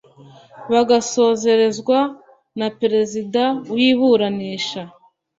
bagasozerezwa 0.71 1.97
na 2.59 2.67
perezida 2.79 3.43
w 3.73 3.75
iburanisha 3.91 4.81